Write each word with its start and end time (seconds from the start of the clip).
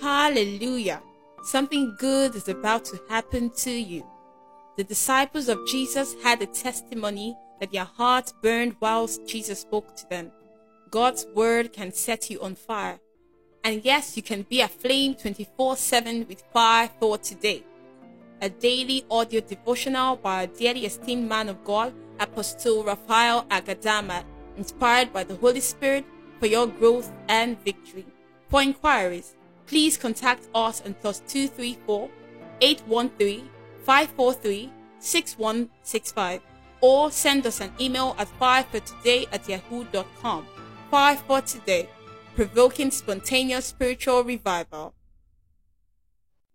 Hallelujah! 0.00 1.02
Something 1.42 1.94
good 1.98 2.34
is 2.34 2.48
about 2.48 2.84
to 2.86 3.00
happen 3.08 3.50
to 3.50 3.70
you. 3.70 4.04
The 4.76 4.84
disciples 4.84 5.48
of 5.48 5.66
Jesus 5.66 6.14
had 6.22 6.42
a 6.42 6.46
testimony 6.46 7.36
that 7.60 7.72
their 7.72 7.84
hearts 7.84 8.34
burned 8.42 8.76
whilst 8.80 9.26
Jesus 9.26 9.60
spoke 9.60 9.96
to 9.96 10.08
them. 10.08 10.32
God's 10.90 11.26
word 11.34 11.72
can 11.72 11.92
set 11.92 12.30
you 12.30 12.40
on 12.40 12.54
fire. 12.54 13.00
And 13.64 13.84
yes, 13.84 14.16
you 14.16 14.22
can 14.22 14.42
be 14.42 14.60
aflame 14.60 15.14
24 15.14 15.76
7 15.76 16.26
with 16.28 16.42
fire 16.52 16.90
for 17.00 17.18
today. 17.18 17.64
A 18.42 18.50
daily 18.50 19.04
audio 19.10 19.40
devotional 19.40 20.16
by 20.16 20.42
a 20.42 20.46
dearly 20.46 20.84
esteemed 20.84 21.28
man 21.28 21.48
of 21.48 21.64
God, 21.64 21.94
Apostle 22.20 22.84
Raphael 22.84 23.44
Agadama, 23.44 24.24
inspired 24.56 25.12
by 25.12 25.24
the 25.24 25.36
Holy 25.36 25.60
Spirit 25.60 26.04
for 26.38 26.46
your 26.46 26.66
growth 26.66 27.10
and 27.28 27.58
victory. 27.64 28.04
For 28.48 28.62
inquiries, 28.62 29.34
please 29.66 29.96
contact 29.96 30.48
us 30.54 30.80
on 30.82 30.94
plus 30.94 31.20
234 31.28 32.08
813 32.60 33.48
543 33.84 34.72
6165 34.98 36.40
or 36.80 37.10
send 37.10 37.46
us 37.46 37.60
an 37.60 37.72
email 37.80 38.14
at 38.18 38.28
fire 38.28 38.64
for 38.64 38.80
today 38.80 39.26
at 39.32 39.48
yahoo.com. 39.48 40.46
fire 40.90 41.16
for 41.16 41.40
today, 41.40 41.88
provoking 42.34 42.90
spontaneous 42.90 43.66
spiritual 43.66 44.22
revival. 44.22 44.94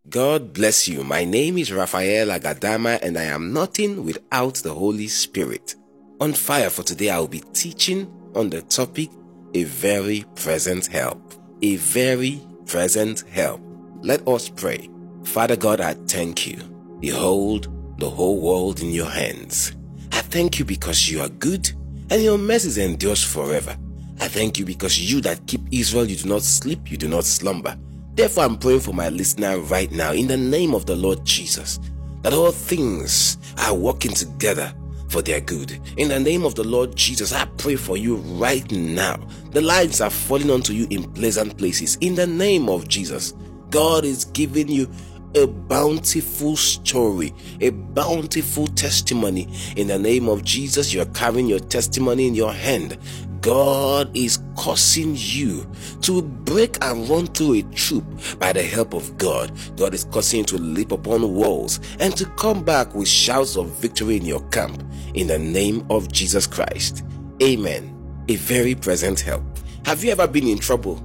God 0.09 0.53
bless 0.53 0.87
you. 0.87 1.03
My 1.03 1.25
name 1.25 1.57
is 1.57 1.71
Raphael 1.71 2.27
Agadama 2.27 2.99
and 3.01 3.17
I 3.17 3.23
am 3.25 3.53
nothing 3.53 4.03
without 4.03 4.55
the 4.55 4.73
Holy 4.73 5.07
Spirit. 5.07 5.75
On 6.19 6.33
fire 6.33 6.69
for 6.69 6.83
today, 6.83 7.09
I 7.09 7.19
will 7.19 7.27
be 7.27 7.43
teaching 7.53 8.11
on 8.35 8.49
the 8.49 8.61
topic 8.63 9.09
a 9.53 9.63
very 9.63 10.25
present 10.35 10.87
help. 10.87 11.30
A 11.63 11.75
very 11.75 12.41
present 12.65 13.23
help. 13.29 13.61
Let 14.01 14.27
us 14.27 14.49
pray. 14.49 14.89
Father 15.23 15.55
God, 15.55 15.79
I 15.79 15.93
thank 15.93 16.47
you. 16.47 16.57
Behold 16.99 17.67
the 17.99 18.09
whole 18.09 18.41
world 18.41 18.81
in 18.81 18.89
your 18.89 19.09
hands. 19.09 19.73
I 20.11 20.21
thank 20.21 20.57
you 20.57 20.65
because 20.65 21.09
you 21.09 21.21
are 21.21 21.29
good 21.29 21.71
and 22.09 22.23
your 22.23 22.39
mercy 22.39 22.83
endures 22.83 23.23
forever. 23.23 23.77
I 24.19 24.27
thank 24.27 24.57
you 24.57 24.65
because 24.65 24.99
you 24.99 25.21
that 25.21 25.45
keep 25.45 25.61
Israel, 25.71 26.09
you 26.09 26.15
do 26.15 26.29
not 26.29 26.41
sleep, 26.41 26.89
you 26.89 26.97
do 26.97 27.07
not 27.07 27.25
slumber. 27.25 27.77
Therefore, 28.15 28.45
I'm 28.45 28.57
praying 28.57 28.81
for 28.81 28.93
my 28.93 29.09
listener 29.09 29.59
right 29.59 29.91
now 29.91 30.13
in 30.13 30.27
the 30.27 30.37
name 30.37 30.73
of 30.73 30.85
the 30.85 30.95
Lord 30.95 31.23
Jesus 31.25 31.79
that 32.23 32.33
all 32.33 32.51
things 32.51 33.37
are 33.59 33.73
working 33.73 34.11
together 34.11 34.73
for 35.11 35.21
their 35.21 35.41
good. 35.41 35.79
In 35.97 36.07
the 36.07 36.19
name 36.19 36.45
of 36.45 36.55
the 36.55 36.63
Lord 36.63 36.95
Jesus, 36.95 37.33
I 37.33 37.45
pray 37.57 37.75
for 37.75 37.97
you 37.97 38.15
right 38.15 38.69
now. 38.71 39.19
The 39.51 39.61
lives 39.61 39.99
are 39.99 40.09
falling 40.09 40.49
onto 40.49 40.73
you 40.73 40.87
in 40.89 41.11
pleasant 41.11 41.57
places. 41.57 41.97
In 41.99 42.15
the 42.15 42.27
name 42.27 42.69
of 42.69 42.87
Jesus, 42.87 43.33
God 43.69 44.05
is 44.05 44.25
giving 44.25 44.69
you 44.69 44.89
a 45.35 45.47
bountiful 45.47 46.55
story, 46.55 47.33
a 47.59 47.69
bountiful 47.69 48.67
testimony. 48.67 49.47
In 49.75 49.87
the 49.87 49.99
name 49.99 50.27
of 50.27 50.43
Jesus, 50.43 50.93
you're 50.93 51.05
carrying 51.07 51.47
your 51.47 51.59
testimony 51.59 52.27
in 52.27 52.35
your 52.35 52.53
hand. 52.53 52.97
God 53.41 54.15
is 54.15 54.37
causing 54.61 55.15
you 55.17 55.65
to 56.01 56.21
break 56.21 56.77
and 56.85 57.09
run 57.09 57.25
through 57.25 57.55
a 57.55 57.63
troop 57.73 58.03
by 58.37 58.53
the 58.53 58.61
help 58.61 58.93
of 58.93 59.17
God. 59.17 59.51
God 59.75 59.95
is 59.95 60.03
causing 60.03 60.41
you 60.41 60.45
to 60.45 60.57
leap 60.59 60.91
upon 60.91 61.33
walls 61.33 61.79
and 61.99 62.15
to 62.15 62.27
come 62.37 62.63
back 62.63 62.93
with 62.93 63.07
shouts 63.07 63.57
of 63.57 63.69
victory 63.79 64.17
in 64.17 64.23
your 64.23 64.47
camp. 64.49 64.83
In 65.15 65.25
the 65.25 65.39
name 65.39 65.83
of 65.89 66.11
Jesus 66.11 66.45
Christ. 66.45 67.03
Amen. 67.41 67.97
A 68.29 68.35
very 68.35 68.75
present 68.75 69.19
help. 69.19 69.41
Have 69.83 70.03
you 70.03 70.11
ever 70.11 70.27
been 70.27 70.47
in 70.47 70.59
trouble? 70.59 71.01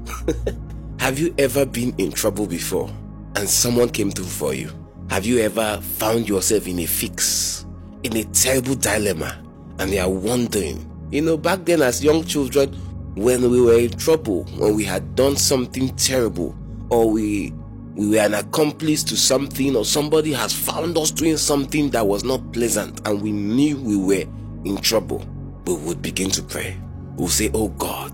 Have 1.00 1.18
you 1.18 1.34
ever 1.38 1.64
been 1.64 1.94
in 1.96 2.12
trouble 2.12 2.46
before 2.46 2.90
and 3.36 3.48
someone 3.48 3.88
came 3.88 4.10
through 4.10 4.26
for 4.26 4.52
you? 4.52 4.70
Have 5.08 5.24
you 5.24 5.38
ever 5.38 5.80
found 5.80 6.28
yourself 6.28 6.68
in 6.68 6.80
a 6.80 6.86
fix, 6.86 7.64
in 8.02 8.18
a 8.18 8.24
terrible 8.24 8.74
dilemma, 8.74 9.42
and 9.78 9.92
you 9.92 10.00
are 10.00 10.10
wondering, 10.10 10.92
you 11.10 11.22
know, 11.22 11.38
back 11.38 11.64
then 11.64 11.80
as 11.80 12.04
young 12.04 12.22
children, 12.22 12.76
when 13.16 13.50
we 13.50 13.60
were 13.60 13.78
in 13.78 13.90
trouble, 13.92 14.44
when 14.58 14.74
we 14.76 14.84
had 14.84 15.14
done 15.14 15.36
something 15.36 15.94
terrible, 15.96 16.54
or 16.90 17.10
we 17.10 17.52
we 17.94 18.10
were 18.10 18.18
an 18.18 18.34
accomplice 18.34 19.02
to 19.04 19.16
something, 19.16 19.74
or 19.74 19.84
somebody 19.84 20.32
has 20.32 20.52
found 20.52 20.98
us 20.98 21.10
doing 21.10 21.38
something 21.38 21.88
that 21.90 22.06
was 22.06 22.24
not 22.24 22.52
pleasant, 22.52 23.06
and 23.08 23.22
we 23.22 23.32
knew 23.32 23.80
we 23.80 23.96
were 23.96 24.24
in 24.66 24.76
trouble, 24.76 25.26
we 25.66 25.74
would 25.74 26.02
begin 26.02 26.30
to 26.30 26.42
pray. 26.42 26.78
We'll 27.16 27.28
say, 27.28 27.50
Oh 27.54 27.68
God, 27.68 28.12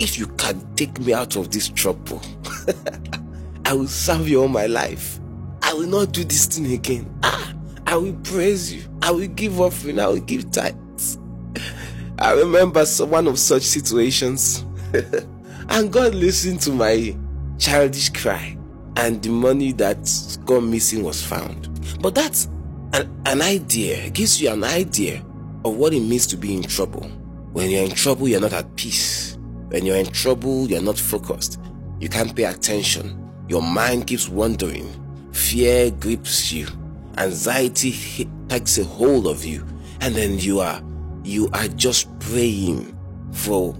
if 0.00 0.18
you 0.18 0.26
can 0.26 0.74
take 0.74 0.98
me 0.98 1.12
out 1.12 1.36
of 1.36 1.52
this 1.52 1.68
trouble, 1.68 2.20
I 3.64 3.72
will 3.72 3.86
serve 3.86 4.28
you 4.28 4.42
all 4.42 4.48
my 4.48 4.66
life. 4.66 5.20
I 5.62 5.74
will 5.74 5.86
not 5.86 6.10
do 6.10 6.24
this 6.24 6.46
thing 6.46 6.72
again. 6.72 7.08
Ah, 7.22 7.54
I 7.86 7.96
will 7.96 8.14
praise 8.24 8.72
you. 8.72 8.82
I 9.02 9.12
will 9.12 9.28
give 9.28 9.60
offering. 9.60 10.00
I 10.00 10.08
will 10.08 10.18
give 10.18 10.50
tithes. 10.50 10.74
I 12.20 12.32
remember 12.32 12.84
one 13.00 13.26
of 13.26 13.38
such 13.38 13.62
situations. 13.62 14.66
and 15.70 15.90
God 15.90 16.14
listened 16.14 16.60
to 16.62 16.70
my 16.72 17.16
childish 17.58 18.10
cry, 18.10 18.58
and 18.96 19.22
the 19.22 19.30
money 19.30 19.72
that 19.72 20.38
gone 20.44 20.70
missing 20.70 21.02
was 21.02 21.24
found. 21.24 21.68
But 22.00 22.14
that's 22.14 22.46
an, 22.92 23.22
an 23.24 23.40
idea, 23.40 23.96
it 24.04 24.12
gives 24.12 24.40
you 24.40 24.50
an 24.50 24.64
idea 24.64 25.24
of 25.64 25.76
what 25.76 25.94
it 25.94 26.00
means 26.00 26.26
to 26.28 26.36
be 26.36 26.54
in 26.54 26.62
trouble. 26.62 27.04
When 27.52 27.70
you're 27.70 27.84
in 27.84 27.92
trouble, 27.92 28.28
you're 28.28 28.40
not 28.40 28.52
at 28.52 28.76
peace. 28.76 29.38
When 29.68 29.86
you're 29.86 29.96
in 29.96 30.06
trouble, 30.06 30.68
you're 30.68 30.82
not 30.82 30.98
focused. 30.98 31.58
You 32.00 32.08
can't 32.08 32.34
pay 32.34 32.44
attention. 32.44 33.30
Your 33.48 33.62
mind 33.62 34.06
keeps 34.06 34.28
wandering. 34.28 34.88
Fear 35.32 35.92
grips 35.92 36.52
you. 36.52 36.66
Anxiety 37.16 38.28
takes 38.48 38.78
a 38.78 38.84
hold 38.84 39.26
of 39.26 39.44
you. 39.44 39.64
And 40.00 40.14
then 40.14 40.38
you 40.38 40.60
are 40.60 40.80
you 41.24 41.48
are 41.52 41.68
just 41.68 42.16
praying 42.20 42.96
for 43.32 43.74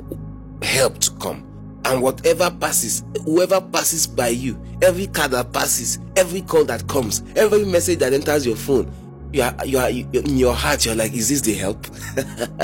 help 0.63 0.99
to 0.99 1.11
come. 1.13 1.47
And 1.85 2.03
whatever 2.03 2.51
passes, 2.51 3.05
whoever 3.25 3.61
passes 3.61 4.07
by 4.07 4.29
you, 4.29 4.61
every 4.83 5.07
car 5.07 5.29
that 5.29 5.53
passes, 5.53 5.99
every 6.17 6.43
call 6.43 6.65
that 6.67 6.87
comes, 6.89 7.23
every 7.37 7.65
message 7.65 7.99
that 8.01 8.13
enters 8.13 8.45
your 8.47 8.57
phone, 8.57 8.93
you 9.33 9.43
are, 9.43 9.55
you 9.65 9.79
are 9.79 9.89
in 9.89 10.37
your 10.37 10.55
heart, 10.55 10.85
you're 10.85 10.95
like, 10.95 11.13
is 11.15 11.29
this 11.31 11.41
the 11.41 11.55
help? 11.55 11.87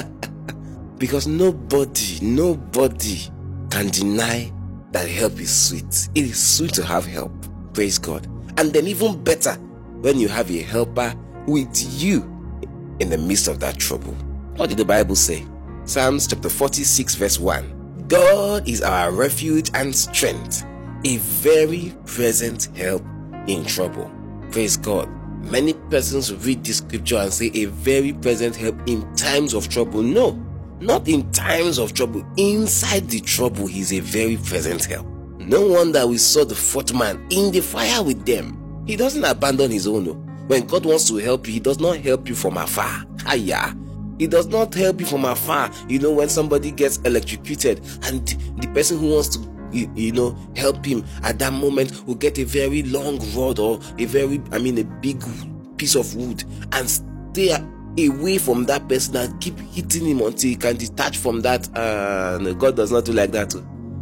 because 0.98 1.26
nobody, 1.26 2.18
nobody 2.20 3.20
can 3.70 3.88
deny 3.88 4.52
that 4.92 5.08
help 5.08 5.40
is 5.40 5.68
sweet. 5.68 6.08
It 6.14 6.24
is 6.24 6.56
sweet 6.56 6.74
to 6.74 6.84
have 6.84 7.06
help. 7.06 7.32
Praise 7.72 7.98
God. 7.98 8.26
And 8.58 8.72
then 8.72 8.86
even 8.86 9.22
better 9.22 9.52
when 10.00 10.18
you 10.18 10.28
have 10.28 10.50
a 10.50 10.62
helper 10.62 11.14
with 11.46 12.00
you 12.00 12.22
in 13.00 13.10
the 13.10 13.18
midst 13.18 13.48
of 13.48 13.60
that 13.60 13.78
trouble. 13.78 14.16
What 14.56 14.70
did 14.70 14.78
the 14.78 14.86
Bible 14.86 15.16
say? 15.16 15.46
Psalms 15.84 16.26
chapter 16.26 16.48
46, 16.48 17.14
verse 17.16 17.38
1. 17.38 18.06
God 18.08 18.66
is 18.66 18.80
our 18.80 19.12
refuge 19.12 19.70
and 19.74 19.94
strength, 19.94 20.64
a 21.04 21.18
very 21.18 21.92
present 22.06 22.74
help 22.74 23.04
in 23.46 23.66
trouble. 23.66 24.10
Praise 24.50 24.78
God. 24.78 25.10
Many 25.44 25.74
persons 25.90 26.32
read 26.34 26.64
this 26.64 26.78
scripture 26.78 27.18
and 27.18 27.30
say 27.30 27.50
a 27.52 27.66
very 27.66 28.14
present 28.14 28.56
help 28.56 28.76
in 28.86 29.14
times 29.14 29.52
of 29.52 29.68
trouble. 29.68 30.02
No, 30.02 30.32
not 30.80 31.06
in 31.06 31.30
times 31.32 31.78
of 31.78 31.92
trouble. 31.92 32.24
Inside 32.38 33.10
the 33.10 33.20
trouble, 33.20 33.66
he's 33.66 33.92
a 33.92 34.00
very 34.00 34.38
present 34.38 34.86
help. 34.86 35.06
No 35.38 35.66
wonder 35.66 36.06
we 36.06 36.16
saw 36.16 36.46
the 36.46 36.54
fourth 36.54 36.94
man 36.94 37.24
in 37.28 37.52
the 37.52 37.60
fire 37.60 38.02
with 38.02 38.24
them. 38.24 38.82
He 38.86 38.96
doesn't 38.96 39.22
abandon 39.22 39.70
his 39.70 39.86
own. 39.86 40.08
Oh. 40.08 40.14
When 40.46 40.66
God 40.66 40.86
wants 40.86 41.08
to 41.08 41.16
help 41.16 41.46
you, 41.46 41.52
he 41.52 41.60
does 41.60 41.78
not 41.78 41.98
help 41.98 42.26
you 42.26 42.34
from 42.34 42.56
afar. 42.56 43.04
Hiya. 43.30 43.76
It 44.18 44.30
does 44.30 44.46
not 44.46 44.74
help 44.74 45.00
you 45.00 45.06
from 45.06 45.24
afar. 45.24 45.70
You 45.88 45.98
know, 45.98 46.12
when 46.12 46.28
somebody 46.28 46.70
gets 46.70 46.98
electrocuted 46.98 47.80
and 48.04 48.26
the 48.60 48.68
person 48.74 48.98
who 48.98 49.14
wants 49.14 49.36
to 49.36 49.56
you, 49.72 50.12
know 50.12 50.36
help 50.56 50.84
him 50.86 51.04
at 51.22 51.38
that 51.38 51.52
moment 51.52 52.06
will 52.06 52.14
get 52.14 52.38
a 52.38 52.44
very 52.44 52.82
long 52.84 53.18
rod 53.34 53.58
or 53.58 53.78
a 53.98 54.06
very 54.06 54.40
i 54.52 54.58
mean 54.58 54.78
a 54.78 54.84
big 54.84 55.22
piece 55.76 55.96
of 55.96 56.14
wood 56.14 56.44
and 56.72 56.88
stay 56.88 57.54
away 57.98 58.38
from 58.38 58.64
that 58.64 58.88
person 58.88 59.16
and 59.16 59.38
keep 59.40 59.58
hitting 59.58 60.06
him 60.06 60.22
until 60.22 60.48
he 60.48 60.56
can 60.56 60.76
detach 60.76 61.18
from 61.18 61.40
that 61.40 61.68
uh 61.76 62.38
no, 62.40 62.54
god 62.54 62.74
does 62.76 62.90
not 62.90 63.04
do 63.04 63.12
like 63.12 63.32
that 63.32 63.52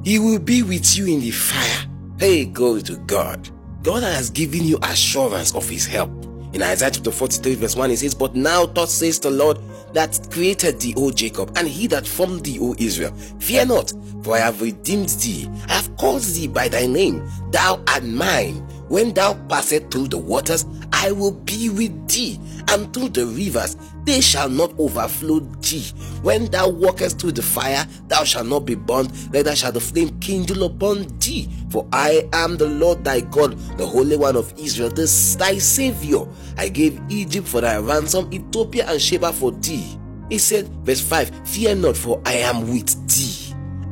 he 0.04 0.18
will 0.18 0.38
be 0.38 0.62
with 0.62 0.98
you 0.98 1.06
in 1.06 1.20
the 1.20 1.30
fire. 1.30 1.86
Hey 2.18 2.44
glory 2.44 2.82
to 2.82 2.96
god. 3.06 3.48
God 3.82 4.02
has 4.02 4.28
given 4.28 4.62
you 4.62 4.78
assurance 4.82 5.54
of 5.54 5.66
his 5.66 5.86
help. 5.86 6.10
In 6.52 6.62
Isaiah 6.62 6.90
chapter 6.90 7.10
43, 7.10 7.54
verse 7.54 7.74
1, 7.74 7.90
he 7.90 7.96
says, 7.96 8.14
But 8.14 8.36
now 8.36 8.66
thus 8.66 8.92
says 8.92 9.18
the 9.18 9.30
Lord 9.30 9.58
that 9.94 10.28
created 10.30 10.80
thee, 10.80 10.94
O 10.96 11.10
Jacob, 11.10 11.56
and 11.56 11.66
he 11.66 11.86
that 11.86 12.06
formed 12.06 12.44
thee, 12.44 12.58
O 12.60 12.74
Israel. 12.78 13.14
Fear 13.38 13.66
not, 13.66 13.92
for 14.22 14.34
I 14.36 14.40
have 14.40 14.60
redeemed 14.60 15.08
thee. 15.08 15.48
I 15.68 15.74
have 15.74 15.96
called 15.96 16.22
thee 16.22 16.48
by 16.48 16.68
thy 16.68 16.86
name. 16.86 17.26
Thou 17.50 17.82
art 17.88 18.04
mine. 18.04 18.56
When 18.88 19.14
thou 19.14 19.34
passest 19.48 19.90
through 19.90 20.08
the 20.08 20.18
waters, 20.18 20.66
I 21.04 21.12
will 21.12 21.32
be 21.32 21.68
with 21.68 22.08
thee, 22.08 22.40
and 22.68 22.90
through 22.94 23.10
the 23.10 23.26
rivers, 23.26 23.76
they 24.04 24.22
shall 24.22 24.48
not 24.48 24.72
overflow 24.78 25.40
thee. 25.60 25.84
When 26.22 26.46
thou 26.46 26.70
walkest 26.70 27.20
through 27.20 27.32
the 27.32 27.42
fire, 27.42 27.86
thou 28.08 28.24
shalt 28.24 28.46
not 28.46 28.60
be 28.60 28.74
burned, 28.74 29.12
neither 29.30 29.54
shall 29.54 29.70
the 29.70 29.80
flame 29.80 30.18
kindle 30.20 30.64
upon 30.64 31.06
thee. 31.18 31.50
For 31.68 31.86
I 31.92 32.26
am 32.32 32.56
the 32.56 32.70
Lord 32.70 33.04
thy 33.04 33.20
God, 33.20 33.58
the 33.76 33.84
Holy 33.84 34.16
One 34.16 34.34
of 34.34 34.54
Israel, 34.58 34.88
this 34.88 35.34
thy 35.34 35.58
Savior. 35.58 36.24
I 36.56 36.70
gave 36.70 36.98
Egypt 37.10 37.46
for 37.48 37.60
thy 37.60 37.76
ransom, 37.76 38.32
Ethiopia 38.32 38.86
and 38.88 38.98
Sheba 38.98 39.34
for 39.34 39.52
thee. 39.52 39.98
He 40.30 40.38
said, 40.38 40.68
verse 40.86 41.02
5 41.02 41.46
Fear 41.46 41.74
not, 41.74 41.98
for 41.98 42.22
I 42.24 42.36
am 42.36 42.72
with 42.72 42.88
thee. 43.14 43.43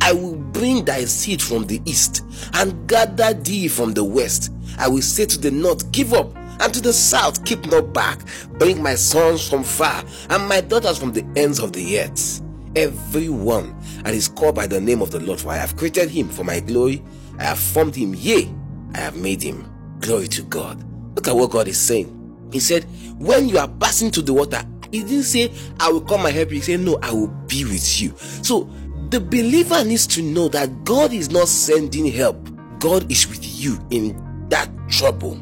I 0.04 0.12
will 0.12 0.34
bring 0.34 0.84
thy 0.84 1.04
seed 1.04 1.40
from 1.40 1.64
the 1.68 1.80
east 1.84 2.24
and 2.54 2.88
gather 2.88 3.34
thee 3.34 3.68
from 3.68 3.92
the 3.94 4.02
west. 4.02 4.52
I 4.76 4.88
will 4.88 5.00
say 5.00 5.26
to 5.26 5.38
the 5.38 5.52
north, 5.52 5.92
Give 5.92 6.12
up, 6.12 6.34
and 6.36 6.74
to 6.74 6.80
the 6.80 6.92
south, 6.92 7.44
Keep 7.44 7.66
not 7.70 7.92
back. 7.92 8.20
Bring 8.58 8.82
my 8.82 8.96
sons 8.96 9.48
from 9.48 9.62
far 9.62 10.02
and 10.28 10.48
my 10.48 10.60
daughters 10.60 10.98
from 10.98 11.12
the 11.12 11.24
ends 11.36 11.60
of 11.60 11.72
the 11.72 12.00
earth. 12.00 12.42
Every 12.74 13.28
one 13.28 13.78
that 14.02 14.12
is 14.12 14.26
called 14.26 14.56
by 14.56 14.66
the 14.66 14.80
name 14.80 15.02
of 15.02 15.12
the 15.12 15.20
Lord, 15.20 15.40
for 15.40 15.50
I 15.50 15.56
have 15.56 15.76
created 15.76 16.10
him 16.10 16.28
for 16.28 16.42
my 16.42 16.58
glory. 16.58 17.00
I 17.38 17.44
have 17.44 17.60
formed 17.60 17.94
him, 17.94 18.12
yea, 18.16 18.52
I 18.94 18.98
have 18.98 19.16
made 19.16 19.40
him. 19.40 19.70
Glory 20.00 20.26
to 20.28 20.42
God. 20.42 20.82
Look 21.14 21.28
at 21.28 21.36
what 21.36 21.52
God 21.52 21.68
is 21.68 21.78
saying. 21.78 22.48
He 22.52 22.58
said, 22.58 22.84
When 23.18 23.48
you 23.48 23.58
are 23.58 23.68
passing 23.68 24.10
to 24.10 24.22
the 24.22 24.32
water, 24.34 24.64
he 24.90 25.00
didn't 25.04 25.22
say, 25.22 25.52
I 25.80 25.90
will 25.90 26.02
come 26.02 26.26
and 26.26 26.34
help 26.34 26.50
you. 26.50 26.56
He 26.56 26.60
said, 26.60 26.80
No, 26.80 26.98
I 27.02 27.12
will 27.12 27.28
be 27.28 27.64
with 27.64 28.00
you. 28.00 28.14
So 28.18 28.68
the 29.12 29.20
believer 29.20 29.84
needs 29.84 30.06
to 30.06 30.22
know 30.22 30.48
that 30.48 30.84
God 30.84 31.12
is 31.12 31.30
not 31.30 31.46
sending 31.46 32.06
help, 32.06 32.48
God 32.78 33.12
is 33.12 33.28
with 33.28 33.44
you 33.60 33.78
in 33.90 34.48
that 34.48 34.70
trouble. 34.88 35.34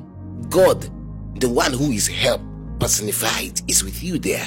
God, 0.49 0.91
the 1.39 1.49
one 1.49 1.73
who 1.73 1.93
is 1.93 2.09
help 2.09 2.41
personified, 2.81 3.61
is 3.71 3.85
with 3.85 4.03
you 4.03 4.19
there. 4.19 4.45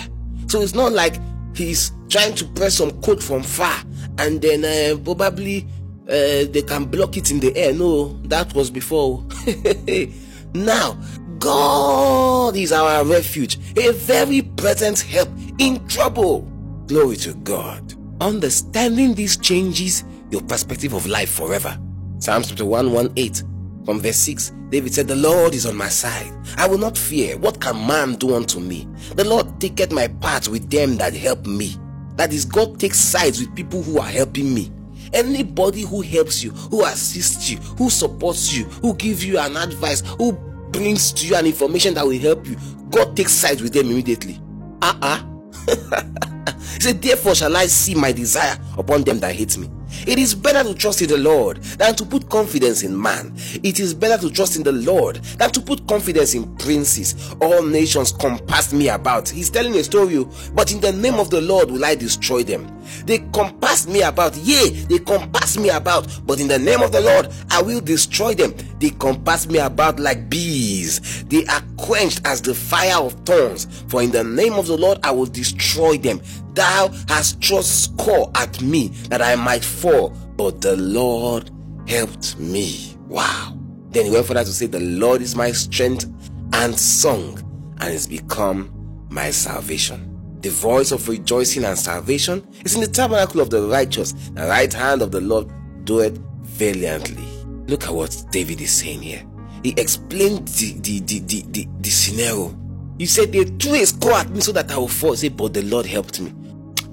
So 0.48 0.60
it's 0.62 0.74
not 0.75 0.92
like 0.92 1.16
he's 1.56 1.94
trying 2.10 2.36
to 2.36 2.46
press 2.48 2.75
some 2.75 2.92
code 3.02 3.24
from 3.24 3.44
far 3.44 3.81
and 4.18 4.42
then 4.42 4.66
uh, 4.66 5.02
probably 5.02 5.68
uh, 6.10 6.44
they 6.52 6.64
can 6.68 6.84
block 6.84 7.16
it 7.16 7.31
in 7.31 7.40
the 7.40 7.56
air. 7.56 7.74
No, 7.74 8.20
that 8.24 8.54
was 8.54 8.70
before. 8.70 9.25
now, 10.54 10.98
God 11.40 12.58
is 12.58 12.74
our 12.74 13.06
refuge, 13.06 13.58
a 13.78 13.94
very 13.94 14.42
present 14.42 15.00
help 15.00 15.30
in 15.60 15.88
trouble. 15.88 16.42
Glory 16.88 17.16
to 17.18 17.34
God. 17.36 18.02
Understanding 18.24 19.14
these 19.16 19.36
changes 19.36 20.06
your 20.31 20.42
perspective 20.44 20.94
of 20.94 21.06
life 21.06 21.30
forever. 21.30 21.78
Psalms 22.20 22.48
chapter 22.48 22.64
118 22.64 23.84
from 23.84 24.00
verse 24.00 24.16
6, 24.16 24.54
David 24.70 24.94
said, 24.94 25.10
The 25.10 25.16
Lord 25.18 25.54
is 25.54 25.66
on 25.66 25.75
my 25.75 25.90
side. 25.90 26.31
I 26.56 26.66
will 26.66 26.78
not 26.78 26.98
fear. 26.98 27.38
What 27.38 27.60
can 27.60 27.86
man 27.86 28.16
do 28.16 28.34
unto 28.34 28.62
me? 28.62 28.88
The 29.16 29.25
Lord 29.25 29.60
taketh 29.60 29.92
my 29.92 30.08
part 30.08 30.48
with 30.48 30.70
them 30.70 30.96
that 30.98 31.14
help 31.14 31.46
me. 31.46 31.75
That 32.16 32.31
is, 32.31 32.46
God 32.46 32.80
takes 32.80 32.98
sides 32.98 33.42
with 33.42 33.54
people 33.58 33.84
who 33.84 34.00
are 34.00 34.08
helping 34.08 34.54
me. 34.54 34.72
Anybody 35.12 35.81
who 35.81 36.00
helps 36.00 36.42
you, 36.42 36.52
who 36.52 36.86
assists 36.86 37.50
you, 37.50 37.58
who 37.58 37.90
supports 37.90 38.56
you, 38.56 38.64
who 38.64 38.96
gives 38.96 39.25
you 39.25 39.38
an 39.38 39.58
advice, 39.58 40.02
who 40.18 40.31
brings 40.72 41.12
to 41.12 41.28
you 41.28 41.36
an 41.36 41.46
information 41.46 41.94
that 41.96 42.06
will 42.06 42.18
help 42.18 42.48
you, 42.48 42.56
God 42.90 43.18
takes 43.18 43.34
sides 43.34 43.62
with 43.62 43.74
them 43.74 43.88
immediately. 43.88 44.42
Uh 44.81 44.96
uh 45.02 46.30
he 46.75 46.81
said, 46.81 47.01
Therefore 47.01 47.36
shall 47.36 47.56
I 47.56 47.68
see 47.68 47.95
my 47.95 48.12
desire 48.12 48.57
upon 48.78 49.04
them 49.04 49.19
that 49.19 49.36
hate 49.36 49.57
me. 49.57 49.69
It 50.07 50.18
is 50.18 50.34
better 50.34 50.63
to 50.68 50.74
trust 50.74 51.01
in 51.01 51.07
the 51.07 51.18
Lord 51.18 51.57
than 51.78 51.95
to 51.95 52.06
put 52.06 52.30
confidence 52.30 52.84
in 52.84 53.00
man. 53.00 53.34
It 53.63 53.80
is 53.80 53.94
better 53.94 54.19
to 54.28 54.34
trust 54.34 54.56
in 54.56 54.63
the 54.63 54.72
Lord 54.72 55.18
than 55.38 55.51
to 55.51 55.62
put 55.62 55.88
confidence 55.88 56.34
in 56.34 56.56
princes. 56.57 57.36
All 57.42 57.62
nations 57.63 58.12
compassed 58.12 58.74
me 58.74 58.90
about. 58.90 59.30
He's 59.30 59.50
telling 59.50 59.75
a 59.75 59.84
story, 59.84 60.25
but 60.54 60.72
in 60.72 60.81
the 60.81 60.92
name 60.92 61.16
of 61.16 61.30
the 61.30 61.42
Lord 61.42 61.69
will 61.72 61.86
I 61.86 61.95
destroy 61.95 62.44
them. 62.44 62.68
They 63.06 63.19
compass 63.33 63.88
me 63.88 64.01
about, 64.01 64.35
yea, 64.38 64.69
they 64.69 65.00
compass 65.00 65.57
me 65.57 65.69
about, 65.69 66.07
but 66.25 66.39
in 66.39 66.47
the 66.47 66.59
name 66.59 66.81
of 66.81 66.91
the 66.91 67.01
Lord 67.01 67.30
I 67.50 67.62
will 67.62 67.81
destroy 67.81 68.33
them. 68.33 68.53
They 68.80 68.91
compass 68.91 69.47
me 69.47 69.59
about 69.59 70.00
like 70.00 70.30
bees. 70.30 71.24
They 71.25 71.45
are 71.47 71.62
quenched 71.77 72.21
as 72.25 72.41
the 72.41 72.53
fire 72.53 72.97
of 72.97 73.13
thorns. 73.25 73.68
For 73.88 74.01
in 74.01 74.12
the 74.12 74.24
name 74.24 74.53
of 74.53 74.68
the 74.68 74.77
Lord 74.77 75.00
I 75.03 75.12
will 75.12 75.25
destroy 75.25 75.97
them. 75.97 76.21
Thou 76.53 76.89
hast 77.07 77.41
trust 77.41 77.85
score 77.85 78.31
at 78.35 78.62
me 78.62 78.89
that 79.09 79.21
I 79.21 79.36
might 79.36 79.63
fall, 79.63 80.09
but 80.36 80.62
the 80.62 80.77
Lord 80.77 81.51
helped 81.88 82.38
me. 82.39 82.95
Wow. 83.07 83.57
Then 83.89 84.06
he 84.06 84.12
went 84.12 84.25
further 84.25 84.44
to 84.44 84.51
say, 84.51 84.65
The 84.65 84.79
Lord 84.79 85.21
is 85.21 85.36
my 85.36 85.51
strength 85.51 86.06
and 86.53 86.77
song, 86.77 87.39
and 87.79 87.94
is 87.94 88.07
become 88.07 88.71
my 89.09 89.29
salvation. 89.29 90.12
The 90.44 90.50
voice 90.50 90.92
of 90.92 91.07
rejoicing 91.07 91.63
and 91.63 91.78
salvation 91.78 92.45
is 92.66 92.75
in 92.75 92.81
the 92.81 92.88
tabernacle 92.88 93.40
of 93.40 93.50
the 93.50 93.62
righteous. 93.62 94.12
The 94.12 94.45
right 94.45 94.72
hand 94.74 95.01
of 95.01 95.10
the 95.12 95.22
Lord 95.22 95.50
doeth 95.86 96.18
valiantly. 96.42 97.24
Look 97.68 97.86
at 97.86 97.94
what 97.94 98.25
David 98.30 98.60
is 98.60 98.74
saying 98.74 99.04
here. 99.04 99.24
He 99.63 99.74
explained 99.78 100.50
the, 100.50 100.74
the, 100.81 101.00
the, 101.00 101.19
the, 101.19 101.44
the, 101.50 101.68
the 101.80 101.90
scenario. 101.90 102.54
He 102.98 103.06
said, 103.06 103.31
They 103.31 103.45
threw 103.45 103.75
a 103.75 103.86
score 103.86 104.16
at 104.16 104.30
me 104.31 104.42
so 104.42 104.51
that 104.51 104.69
I 104.69 104.78
will 104.78 104.90
fall. 104.90 105.16
Say, 105.16 105.30
but 105.30 105.54
the 105.54 105.62
Lord 105.62 105.86
helped 105.86 106.19
me. 106.19 106.34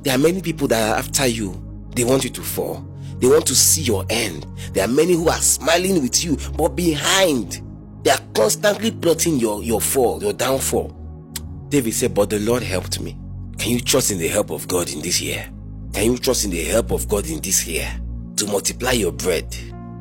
There 0.03 0.15
are 0.15 0.19
many 0.19 0.41
people 0.41 0.69
that 0.69 0.93
are 0.93 0.99
after 0.99 1.27
you. 1.27 1.61
They 1.97 2.05
want 2.05 2.23
you 2.23 2.31
to 2.31 2.43
fall. 2.43 2.87
They 3.19 3.27
want 3.27 3.47
to 3.49 3.57
see 3.57 3.83
your 3.83 4.05
end. 4.11 4.47
There 4.75 4.85
are 4.85 4.89
many 4.89 5.15
who 5.15 5.29
are 5.29 5.39
smiling 5.39 6.03
with 6.03 6.23
you, 6.23 6.37
but 6.57 6.77
behind, 6.77 7.63
they 8.05 8.13
are 8.13 8.21
constantly 8.33 8.93
plotting 8.93 9.39
your, 9.39 9.61
your 9.65 9.81
fall, 9.81 10.23
your 10.23 10.35
downfall. 10.35 10.97
David 11.69 11.95
said, 11.95 12.15
But 12.15 12.31
the 12.31 12.39
Lord 12.39 12.63
helped 12.63 13.01
me. 13.01 13.17
Can 13.61 13.73
you 13.73 13.81
trust 13.81 14.11
in 14.11 14.17
the 14.17 14.27
help 14.27 14.51
of 14.51 14.67
God 14.69 14.91
in 14.91 15.03
this 15.03 15.21
year? 15.21 15.47
Can 15.93 16.13
you 16.13 16.17
trust 16.17 16.47
in 16.47 16.51
the 16.51 16.65
help 16.65 16.93
of 16.93 17.07
God 17.07 17.27
in 17.27 17.41
this 17.41 17.67
year? 17.67 17.87
To 18.37 18.47
multiply 18.47 18.93
your 18.93 19.13
bread, 19.13 19.55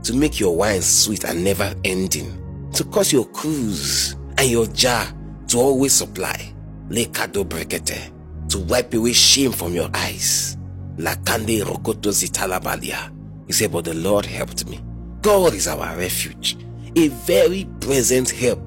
to 0.03 0.13
make 0.13 0.39
your 0.39 0.55
wine 0.55 0.81
sweet 0.81 1.25
and 1.25 1.43
never 1.43 1.75
ending, 1.83 2.69
to 2.71 2.85
cause 2.85 3.11
your 3.11 3.25
cruse 3.25 4.15
and 4.37 4.49
your 4.49 4.65
jar 4.67 5.05
to 5.49 5.57
always 5.57 5.91
supply. 5.91 6.53
Brekete 6.87 8.47
to 8.47 8.59
wipe 8.59 8.93
away 8.93 9.11
shame 9.11 9.51
from 9.51 9.73
your 9.73 9.89
eyes. 9.93 10.57
Lakande 10.97 11.61
rokoto 11.65 12.11
zitalabalia. 12.11 13.13
He 13.45 13.51
said, 13.51 13.73
but 13.73 13.83
the 13.83 13.93
Lord 13.93 14.25
helped 14.25 14.69
me. 14.69 14.79
God 15.21 15.53
is 15.53 15.67
our 15.67 15.97
refuge, 15.97 16.55
a 16.95 17.09
very 17.09 17.67
present 17.81 18.29
help 18.29 18.61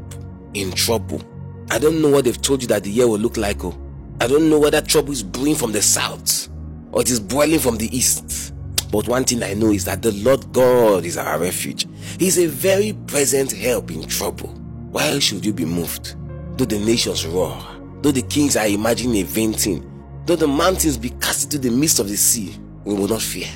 in 0.52 0.70
trouble. 0.70 1.22
I 1.70 1.78
don't 1.78 2.02
know 2.02 2.10
what 2.10 2.26
they've 2.26 2.42
told 2.42 2.60
you 2.60 2.68
that 2.68 2.84
the 2.84 2.90
year 2.90 3.08
will 3.08 3.18
look 3.18 3.38
like. 3.38 3.64
Oh, 3.64 3.78
I 4.22 4.28
don't 4.28 4.48
know 4.48 4.60
whether 4.60 4.80
trouble 4.80 5.10
is 5.10 5.24
brewing 5.24 5.56
from 5.56 5.72
the 5.72 5.82
south 5.82 6.48
or 6.92 7.00
it 7.00 7.10
is 7.10 7.18
boiling 7.18 7.58
from 7.58 7.76
the 7.76 7.88
east. 7.96 8.54
But 8.92 9.08
one 9.08 9.24
thing 9.24 9.42
I 9.42 9.54
know 9.54 9.72
is 9.72 9.84
that 9.86 10.00
the 10.00 10.12
Lord 10.12 10.52
God 10.52 11.04
is 11.04 11.18
our 11.18 11.40
refuge. 11.40 11.88
He's 12.20 12.38
a 12.38 12.46
very 12.46 12.92
present 13.08 13.50
help 13.50 13.90
in 13.90 14.06
trouble. 14.06 14.50
Why 14.92 15.18
should 15.18 15.44
you 15.44 15.52
be 15.52 15.64
moved? 15.64 16.14
Do 16.56 16.64
the 16.64 16.78
nations 16.78 17.26
roar? 17.26 17.60
Though 18.02 18.12
the 18.12 18.22
kings 18.22 18.56
are 18.56 18.68
imagining 18.68 19.16
a 19.22 19.24
vain 19.24 19.54
thing, 19.54 19.90
though 20.26 20.36
the 20.36 20.46
mountains 20.46 20.96
be 20.96 21.10
cast 21.10 21.52
into 21.52 21.58
the 21.58 21.76
midst 21.76 21.98
of 21.98 22.08
the 22.08 22.16
sea, 22.16 22.56
we 22.84 22.94
will 22.94 23.08
not 23.08 23.22
fear. 23.22 23.48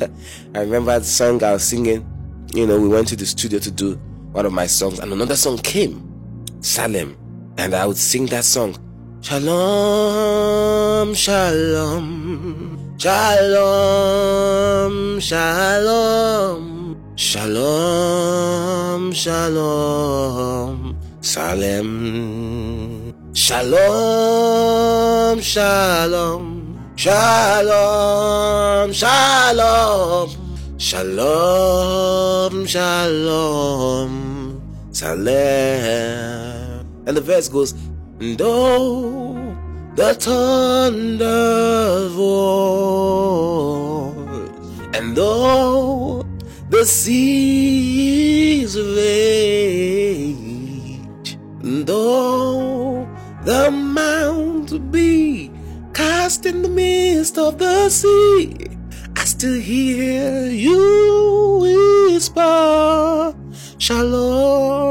I 0.56 0.62
remember 0.62 0.98
the 0.98 1.04
song 1.04 1.40
I 1.44 1.52
was 1.52 1.62
singing. 1.62 2.04
You 2.52 2.66
know, 2.66 2.80
we 2.80 2.88
went 2.88 3.06
to 3.08 3.16
the 3.16 3.26
studio 3.26 3.60
to 3.60 3.70
do 3.70 3.94
one 4.32 4.44
of 4.44 4.52
my 4.52 4.66
songs, 4.66 4.98
and 4.98 5.12
another 5.12 5.36
song 5.36 5.58
came, 5.58 6.02
Salem, 6.62 7.16
and 7.58 7.74
I 7.74 7.86
would 7.86 7.96
sing 7.96 8.26
that 8.26 8.42
song. 8.42 8.74
Shalom, 9.22 11.14
shalom, 11.14 12.96
shalom, 12.96 14.40
shalom, 15.20 16.96
shalom, 17.16 19.12
shalom, 19.12 20.96
Salem. 21.20 23.12
Shalom, 23.34 25.40
shalom, 25.42 26.78
shalom, 26.96 28.92
shalom, 28.94 30.30
shalom, 30.78 32.66
shalom, 32.66 34.12
salem. 34.92 36.86
And 37.06 37.16
the 37.16 37.20
verse 37.20 37.48
goes, 37.50 37.74
and 38.20 38.40
oh, 38.42 39.56
the 39.94 40.14
thunder 40.14 42.10
roars, 42.14 43.40
and 44.94 45.16
though 45.16 46.26
the 46.68 46.84
seas 46.84 48.76
rage, 48.78 50.36
and 51.62 51.88
oh, 51.88 53.08
the 53.44 53.70
mount 53.70 54.92
be 54.92 55.50
cast 55.94 56.44
in 56.44 56.60
the 56.60 56.68
midst 56.68 57.38
of 57.38 57.56
the 57.56 57.88
sea. 57.88 58.68
I 59.16 59.24
still 59.24 59.58
hear 59.58 60.44
you 60.46 61.60
whisper, 61.62 63.34
Shalom. 63.78 64.89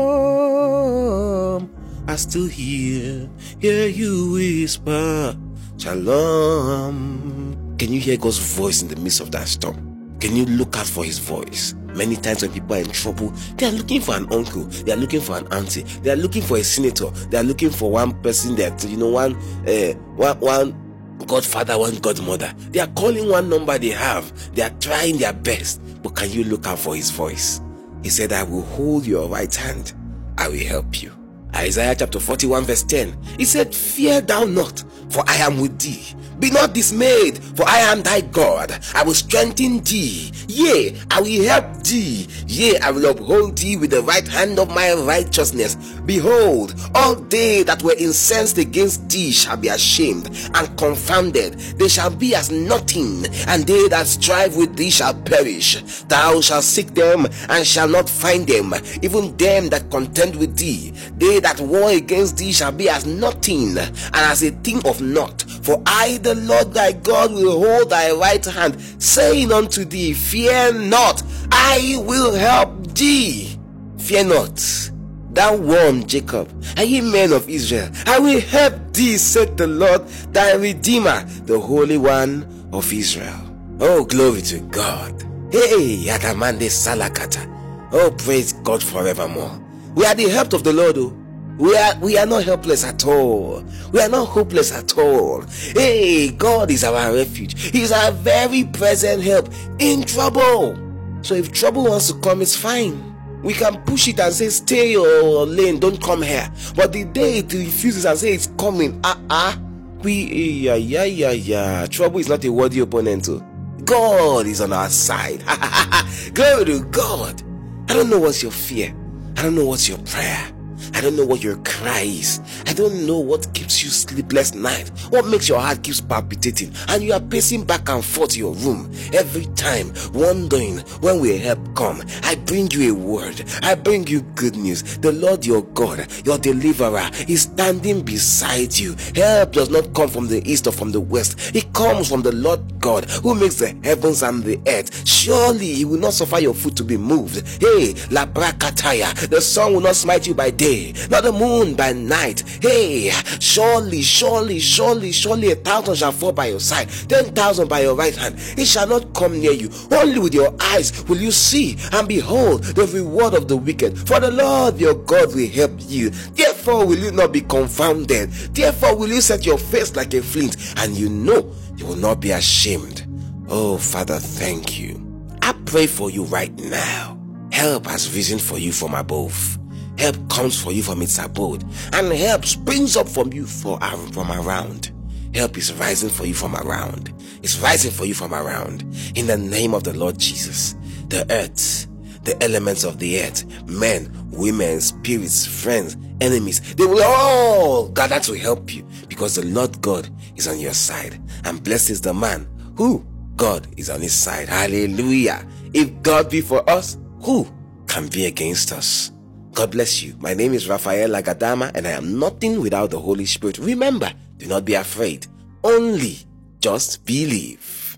Still 2.20 2.48
hear 2.48 3.30
hear 3.60 3.88
you 3.88 4.34
whisper, 4.34 5.38
Shalom. 5.78 7.56
Can 7.80 7.94
you 7.94 8.02
hear 8.02 8.18
God's 8.18 8.40
voice 8.40 8.82
in 8.82 8.90
the 8.90 8.98
midst 8.98 9.22
of 9.22 9.32
that 9.32 9.48
storm? 9.48 10.18
Can 10.20 10.36
you 10.36 10.44
look 10.46 10.76
out 10.76 10.86
for 10.86 11.06
his 11.06 11.18
voice? 11.18 11.76
Many 11.96 12.18
times 12.18 12.42
when 12.42 12.52
people 12.52 12.76
are 12.76 12.80
in 12.80 12.90
trouble, 12.90 13.30
they 13.56 13.68
are 13.68 13.72
looking 13.72 14.02
for 14.02 14.18
an 14.18 14.28
uncle, 14.34 14.66
they 14.66 14.92
are 14.92 14.98
looking 14.98 15.22
for 15.22 15.38
an 15.38 15.48
auntie, 15.54 15.84
they 16.04 16.12
are 16.12 16.18
looking 16.18 16.42
for 16.42 16.58
a 16.58 16.64
senator, 16.64 17.10
they 17.32 17.38
are 17.38 17.44
looking 17.44 17.70
for 17.70 17.90
one 17.90 18.22
person 18.22 18.54
that 18.58 18.84
you 18.84 18.98
know, 18.98 19.12
one 19.12 19.38
uh, 19.66 19.94
one 20.18 20.38
one 20.42 21.26
godfather, 21.26 21.78
one 21.80 21.96
godmother. 22.00 22.54
They 22.72 22.82
are 22.82 22.88
calling 22.88 23.30
one 23.30 23.48
number 23.50 23.78
they 23.78 23.92
have, 23.92 24.54
they 24.54 24.64
are 24.64 24.76
trying 24.82 25.20
their 25.20 25.34
best. 25.34 25.82
But 26.04 26.18
can 26.18 26.30
you 26.30 26.44
look 26.44 26.68
out 26.68 26.80
for 26.80 26.98
his 26.98 27.12
voice? 27.12 27.62
He 28.04 28.10
said, 28.10 28.34
I 28.34 28.44
will 28.44 28.64
hold 28.64 29.06
your 29.06 29.30
right 29.30 29.56
hand, 29.56 29.94
I 30.38 30.50
will 30.50 30.66
help 30.66 31.02
you. 31.02 31.19
Isaiah 31.56 31.96
chapter 31.96 32.20
41, 32.20 32.63
verse 32.65 32.84
10. 32.84 33.18
He 33.38 33.46
said, 33.46 33.74
Fear 33.74 34.22
thou 34.22 34.46
not, 34.46 34.84
for 35.10 35.24
I 35.27 35.36
am 35.38 35.60
with 35.60 35.79
thee. 35.79 36.15
Be 36.39 36.50
not 36.50 36.74
dismayed, 36.74 37.38
for 37.58 37.68
I 37.68 37.79
am 37.79 38.01
thy 38.01 38.22
God. 38.22 38.72
I 38.96 39.03
will 39.03 39.13
strengthen 39.13 39.82
thee. 39.84 40.32
Yea, 40.48 40.98
I 41.12 41.22
will 41.22 41.44
help 41.44 41.84
thee. 41.84 42.27
Yea, 42.48 42.79
I 42.79 42.91
will 42.91 43.06
uphold 43.08 43.58
thee 43.58 43.75
with 43.75 43.91
the 43.91 44.01
right 44.01 44.25
hand 44.25 44.58
of 44.58 44.74
my 44.74 44.94
righteousness. 44.94 45.75
Behold, 46.06 46.75
all 46.96 47.15
they 47.15 47.63
that 47.63 47.84
were 47.84 47.96
incensed 47.98 48.58
against 48.58 49.10
thee 49.10 49.32
shall 49.32 49.58
be 49.58 49.68
ashamed 49.68 50.27
and 50.53 50.77
confounded. 50.77 51.60
They 51.77 51.89
shall 51.89 52.10
be 52.10 52.36
as 52.36 52.51
nothing, 52.51 53.25
and 53.48 53.65
they 53.68 53.89
that 53.89 54.08
strive 54.08 54.56
with 54.56 54.77
thee 54.77 54.91
shall 54.91 55.13
perish. 55.13 55.82
Thou 56.03 56.39
shalt 56.39 56.63
seek 56.63 56.94
them 56.94 57.27
and 57.50 57.68
shall 57.68 57.89
not 57.89 58.10
find 58.10 58.48
them, 58.48 58.74
even 59.01 59.36
them 59.36 59.68
that 59.70 59.91
contend 59.91 60.38
with 60.38 60.58
thee. 60.58 60.91
They 61.18 61.38
that 61.39 61.60
war 61.60 61.89
against 61.91 62.38
thee 62.38 62.51
shall 62.51 62.72
be 62.72 62.89
as 62.89 63.05
nothing, 63.05 63.77
and 63.77 63.98
as 64.13 64.43
a 64.43 64.51
thing 64.51 64.86
of 64.88 65.01
naught. 65.01 65.43
For 65.63 65.81
I, 65.86 66.17
the 66.17 66.36
Lord 66.36 66.74
thy 66.74 66.93
God, 66.93 67.31
will 67.34 67.60
hold 67.63 67.89
thy 67.89 68.12
right 68.12 68.43
hand, 68.43 68.81
saying 69.01 69.51
unto 69.51 69.86
thee, 69.86 70.13
Fear 70.13 70.74
not, 70.74 71.24
I 71.51 71.96
will 72.05 72.34
help 72.34 72.88
thee. 72.96 73.58
Fear 74.00 74.25
not. 74.25 74.91
Thou 75.31 75.55
warned 75.58 76.10
Jacob, 76.10 76.50
and 76.75 76.89
ye 76.89 77.01
men 77.01 77.31
of 77.34 77.48
Israel, 77.48 77.89
I 78.05 78.19
will 78.19 78.41
help 78.41 78.93
thee, 78.93 79.17
said 79.17 79.58
the 79.58 79.67
Lord 79.67 80.08
thy 80.34 80.53
Redeemer, 80.55 81.24
the 81.46 81.60
Holy 81.60 81.98
One 81.98 82.69
of 82.74 82.91
Israel. 82.91 83.39
Oh, 83.79 84.03
glory 84.03 84.41
to 84.41 84.60
God. 84.60 85.13
Hey, 85.51 85.98
Yatamande 86.05 86.69
Salakata. 86.69 87.48
Oh, 87.91 88.12
praise 88.17 88.53
God 88.53 88.84
forevermore. 88.84 89.60
We 89.96 90.05
are 90.05 90.15
the 90.15 90.29
help 90.29 90.53
of 90.53 90.63
the 90.63 90.74
Lord. 90.74 90.98
Oh. 90.98 91.19
We 91.60 91.75
are 91.75 91.94
we 92.00 92.18
are 92.18 92.25
not 92.25 92.46
helpless 92.46 92.86
at 92.86 93.06
all. 93.06 93.62
We 93.92 94.00
are 94.00 94.08
not 94.08 94.30
hopeless 94.30 94.72
at 94.72 94.98
all. 94.98 95.42
Hey, 95.42 96.32
God 96.32 96.72
is 96.72 96.86
our 96.86 97.13
refuge. 97.13 97.72
He's 97.72 97.92
our 97.92 98.13
very 98.13 98.63
present 98.63 99.22
help 99.22 99.50
in 99.78 100.04
trouble. 100.04 100.78
So 101.22 101.34
if 101.36 101.51
trouble 101.51 101.84
wants 101.84 102.10
to 102.12 102.18
come, 102.22 102.42
it's 102.42 102.56
fine. 102.56 103.06
We 103.44 103.54
can 103.54 103.82
push 103.84 104.08
it 104.08 104.22
and 104.22 104.34
say, 104.34 104.48
stay 104.50 104.92
your 104.94 105.46
lane, 105.46 105.80
don't 105.80 106.01
come 106.01 106.22
here. 106.22 106.50
But 106.78 106.94
the 106.94 107.04
day 107.04 107.39
it 107.39 107.51
refuses 107.51 108.06
and 108.06 108.18
say 108.18 108.34
it's 108.34 108.48
coming, 108.58 109.00
ah 109.04 109.18
uh 109.18 109.22
ah, 109.30 109.62
we 110.01 110.13
yeah 110.13 110.75
yeah 110.75 111.04
yeah 111.04 111.32
yeah. 111.32 111.86
Trouble 111.88 112.20
is 112.20 112.30
not 112.30 112.46
a 112.46 112.51
worthy 112.54 112.80
opponent. 112.80 113.25
Too. 113.25 113.44
God 113.84 114.46
is 114.48 114.62
on 114.62 114.72
our 114.72 114.88
side. 114.88 115.44
Glory 116.34 116.63
to 116.66 116.86
God. 116.86 117.42
I 117.89 117.96
don't 117.96 118.10
know 118.10 118.20
what's 118.20 118.42
your 118.42 118.54
fear. 118.54 118.96
I 119.36 119.44
don't 119.44 119.56
know 119.56 119.66
what's 119.66 119.89
your 119.89 119.98
prayer. 120.00 120.54
I 120.93 121.01
don't 121.01 121.15
know 121.15 121.25
what 121.25 121.43
your 121.43 121.57
cry 121.57 122.01
is. 122.01 122.39
I 122.65 122.74
don't 122.74 123.05
know 123.05 123.19
what 123.19 123.53
keeps 123.53 123.83
you 123.83 123.89
sleepless 123.89 124.53
night. 124.53 124.89
What 125.09 125.25
makes 125.27 125.48
your 125.50 125.59
heart 125.59 125.83
keeps 125.83 126.01
palpitating 126.01 126.74
and 126.89 127.03
you 127.03 127.13
are 127.13 127.19
pacing 127.19 127.63
back 127.63 127.89
and 127.89 128.03
forth 128.03 128.36
your 128.36 128.53
room 128.55 128.91
every 129.13 129.45
time, 129.55 129.93
wondering 130.13 130.79
when 131.01 131.19
will 131.19 131.38
help 131.38 131.59
come. 131.75 132.01
I 132.24 132.36
bring 132.36 132.69
you 132.71 132.93
a 132.93 132.95
word. 132.95 133.43
I 133.62 133.75
bring 133.75 134.07
you 134.07 134.21
good 134.36 134.55
news. 134.55 134.98
The 134.98 135.12
Lord 135.12 135.45
your 135.45 135.63
God, 135.63 136.07
your 136.25 136.38
deliverer, 136.38 137.09
is 137.27 137.43
standing 137.43 138.01
beside 138.01 138.77
you. 138.77 138.95
Help 139.15 139.53
does 139.53 139.69
not 139.69 139.93
come 139.93 140.09
from 140.09 140.27
the 140.27 140.41
east 140.50 140.67
or 140.67 140.71
from 140.71 140.91
the 140.91 141.01
west. 141.01 141.55
It 141.55 141.71
comes 141.74 142.09
from 142.09 142.21
the 142.21 142.31
Lord 142.31 142.79
God 142.79 143.09
who 143.09 143.36
makes 143.36 143.55
the 143.55 143.75
heavens 143.83 144.24
and 144.24 144.43
the 144.43 144.59
earth. 144.67 145.07
Surely 145.07 145.74
he 145.74 145.86
will 145.86 146.00
not 146.00 146.13
suffer 146.13 146.39
your 146.39 146.53
foot 146.53 146.75
to 146.77 146.83
be 146.83 146.98
moved. 146.98 147.48
Hey, 147.62 147.95
la 148.09 148.25
brakataya. 148.25 149.13
The 149.29 149.41
sun 149.41 149.74
will 149.74 149.81
not 149.81 149.95
smite 149.95 150.27
you 150.27 150.33
by 150.33 150.50
day 150.50 150.69
not 151.10 151.24
the 151.24 151.32
moon 151.32 151.76
by 151.76 151.94
night. 151.94 152.44
Hey, 152.62 153.12
surely, 153.40 154.02
surely, 154.02 154.60
surely, 154.60 155.12
surely 155.12 155.52
a 155.52 155.56
thousand 155.56 155.96
shall 155.96 156.12
fall 156.12 156.32
by 156.32 156.48
your 156.48 156.60
side, 156.60 156.90
ten 157.08 157.26
thousand 157.34 157.68
by 157.68 157.82
your 157.82 157.96
right 157.96 158.16
hand. 158.16 158.36
It 158.58 158.66
shall 158.66 158.88
not 158.88 159.14
come 159.14 159.40
near 159.40 159.52
you. 159.52 159.70
Only 159.92 160.20
with 160.20 160.34
your 160.34 160.54
eyes 160.62 161.04
will 161.08 161.18
you 161.18 161.32
see 161.32 161.78
and 161.94 162.08
behold 162.08 162.64
the 162.64 162.86
reward 162.88 163.34
of 163.34 163.48
the 163.48 163.58
wicked. 163.58 163.98
For 164.08 164.20
the 164.20 164.32
Lord 164.32 164.80
your 164.80 164.94
God 164.96 165.36
will 165.36 165.50
help 165.50 165.72
you. 165.88 166.10
Therefore 166.10 166.86
will 166.86 166.98
you 166.98 167.12
not 167.12 167.32
be 167.32 167.42
confounded. 167.42 168.32
Therefore 168.54 168.96
will 168.96 169.10
you 169.10 169.22
set 169.22 169.46
your 169.46 169.58
face 169.58 169.96
like 169.96 170.14
a 170.14 170.22
flint, 170.22 170.56
and 170.78 170.96
you 170.96 171.10
know 171.10 171.54
you 171.78 171.86
will 171.86 171.96
not 171.96 172.20
be 172.20 172.32
ashamed. 172.32 173.06
Oh, 173.48 173.78
Father, 173.78 174.20
thank 174.20 174.80
you. 174.80 175.06
I 175.42 175.54
pray 175.66 175.88
for 175.88 176.12
you 176.12 176.26
right 176.26 176.56
now. 176.60 177.18
Help 177.52 177.88
has 177.88 178.14
risen 178.14 178.38
for 178.38 178.60
you 178.60 178.72
from 178.72 178.94
above. 178.94 179.58
Help 180.00 180.29
comes 180.29 180.62
for 180.62 180.72
you 180.72 180.82
from 180.82 181.01
its 181.01 181.20
abode, 181.20 181.63
and 181.94 182.12
help 182.13 182.46
springs 182.46 182.96
up 182.96 183.08
from 183.08 183.34
you 183.34 183.46
for, 183.46 183.77
from 184.13 184.32
around. 184.32 184.91
Help 185.36 185.58
is 185.58 185.74
rising 185.74 186.10
for 186.10 186.25
you 186.25 186.34
from 186.34 186.56
around. 186.56 187.13
It's 187.44 187.60
rising 187.60 187.91
for 187.91 188.06
you 188.06 188.13
from 188.13 188.34
around. 188.34 188.84
In 189.15 189.27
the 189.27 189.38
name 189.38 189.74
of 189.74 189.84
the 189.84 189.94
Lord 189.94 190.18
Jesus, 190.18 190.74
the 191.10 191.25
earth, 191.29 191.86
the 192.24 192.41
elements 192.41 192.86
of 192.86 192.98
the 193.00 193.22
earth, 193.22 193.46
men, 193.68 194.10
women, 194.32 194.79
spirits, 194.79 195.46
friends, 195.46 195.98
enemies, 196.22 196.75
they 196.75 196.86
will 196.86 197.03
all 197.03 197.89
gather 197.89 198.22
to 198.22 198.34
help 198.34 198.74
you 198.74 198.88
because 199.10 199.36
the 199.36 199.46
Lord 199.46 199.82
God 199.82 200.10
is 200.38 200.48
on 200.48 200.60
your 200.60 200.74
side. 200.74 201.22
And 201.44 201.62
blessed 201.62 201.89
is 201.89 202.01
the 202.01 202.13
man 202.13 202.48
who 202.77 203.06
God 203.36 203.68
is 203.77 203.89
on 203.89 204.00
his 204.00 204.13
side. 204.13 204.48
Hallelujah. 204.48 205.46
If 205.74 206.01
God 206.01 206.29
be 206.29 206.39
for 206.39 206.68
us, 206.70 206.98
who 207.22 207.46
can 207.88 208.08
be 208.08 208.25
against 208.25 208.72
us? 208.72 209.12
God 209.60 209.72
bless 209.72 210.01
you. 210.01 210.16
My 210.20 210.34
name 210.34 210.54
is 210.54 210.70
Raphael 210.70 211.10
Agadama 211.10 211.70
and 211.75 211.86
I 211.86 211.89
am 211.89 212.18
nothing 212.18 212.62
without 212.62 212.92
the 212.92 213.00
Holy 213.00 213.25
Spirit. 213.25 213.58
Remember, 213.58 214.10
do 214.38 214.46
not 214.46 214.63
be 214.63 214.74
afraid. 214.74 215.28
Only 215.66 216.20
just 216.62 217.06
believe. 217.06 217.98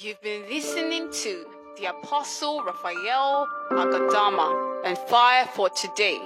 You've 0.00 0.22
been 0.22 0.48
listening 0.48 1.10
to 1.12 1.44
the 1.76 1.90
Apostle 1.90 2.64
Raphael 2.64 3.46
Agadama 3.72 4.86
and 4.86 4.96
Fire 4.96 5.44
for 5.44 5.68
Today. 5.68 6.18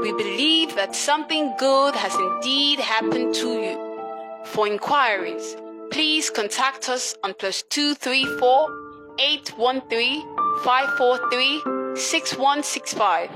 We 0.00 0.12
believe 0.12 0.76
that 0.76 0.94
something 0.94 1.56
good 1.58 1.96
has 1.96 2.14
indeed 2.14 2.78
happened 2.78 3.34
to 3.34 3.48
you. 3.48 4.44
For 4.44 4.68
inquiries, 4.68 5.56
please 5.96 6.28
contact 6.28 6.90
us 6.90 7.16
on 7.24 7.32
plus 7.32 7.62
234 7.70 9.16
813 9.18 10.20
543 10.62 11.96
6165 11.96 13.30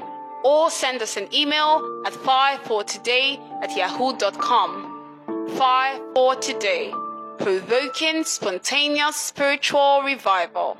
or 0.44 0.70
send 0.70 1.00
us 1.00 1.16
an 1.16 1.26
email 1.34 2.02
at 2.04 2.12
firefortoday 2.12 3.38
at 3.62 3.74
yahoo.com. 3.74 5.48
Fire 5.56 5.98
for 6.14 6.34
Today, 6.34 6.92
provoking 7.38 8.24
spontaneous 8.24 9.16
spiritual 9.16 10.02
revival. 10.02 10.76